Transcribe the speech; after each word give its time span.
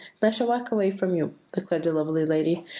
"'And 0.19 0.29
I 0.29 0.31
shall 0.31 0.47
walk 0.47 0.71
away 0.71 0.89
from 0.89 1.13
you,' 1.13 1.35
declared 1.51 1.83
the 1.83 1.93
lovely 1.93 2.25
lady. 2.25 2.65